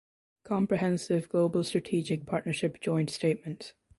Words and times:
Comprehensive 0.43 1.29
Global 1.29 1.63
Strategic 1.63 2.25
Partnership 2.25 2.81
Joint 2.81 3.11
Statement. 3.11 3.75